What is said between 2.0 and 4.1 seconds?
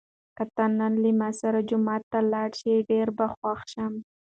ته لاړ شې، ډېر به خوښ شم.